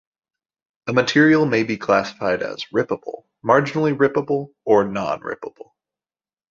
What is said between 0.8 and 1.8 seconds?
A material may be